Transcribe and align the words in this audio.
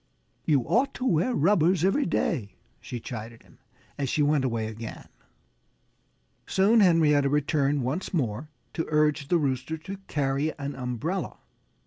"You 0.45 0.61
ought 0.63 0.95
to 0.95 1.05
wear 1.05 1.35
rubbers 1.35 1.85
every 1.85 2.07
day," 2.07 2.55
she 2.79 2.99
chided 2.99 3.43
him, 3.43 3.59
as 3.99 4.09
she 4.09 4.23
went 4.23 4.43
away 4.43 4.65
again. 4.65 5.07
Soon 6.47 6.79
Henrietta 6.79 7.29
returned 7.29 7.83
once 7.83 8.11
more 8.11 8.49
to 8.73 8.87
urge 8.89 9.27
the 9.27 9.37
Rooster 9.37 9.77
to 9.77 9.97
carry 10.07 10.57
an 10.57 10.73
umbrella. 10.73 11.37